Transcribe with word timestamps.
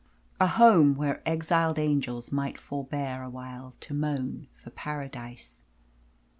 A 0.39 0.47
home 0.47 0.95
where 0.95 1.21
exiled 1.29 1.77
angels 1.77 2.31
might 2.31 2.59
forbear 2.59 3.21
Awhile 3.21 3.75
to 3.81 3.93
moan 3.93 4.47
for 4.55 4.71
paradise. 4.71 5.63